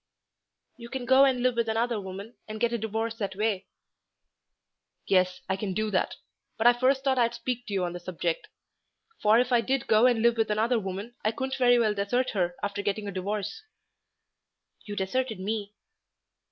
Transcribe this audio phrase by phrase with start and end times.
[0.77, 3.67] "You can go and live with another woman, and get a divorce that way."
[5.05, 6.15] "Yes, I can do that;
[6.57, 8.47] but I first thought I'd speak to you on the subject.
[9.21, 12.31] For if I did go and live with another woman I couldn't very well desert
[12.31, 13.61] her after getting a divorce."
[14.85, 15.75] "You deserted me."